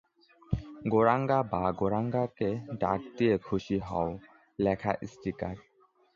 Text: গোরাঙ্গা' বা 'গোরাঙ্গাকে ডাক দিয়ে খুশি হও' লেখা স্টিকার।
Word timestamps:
গোরাঙ্গা' 0.85 1.47
বা 1.51 1.63
'গোরাঙ্গাকে 1.71 2.49
ডাক 2.79 3.01
দিয়ে 3.17 3.35
খুশি 3.47 3.77
হও' 3.87 4.19
লেখা 4.59 4.91
স্টিকার। 5.11 5.55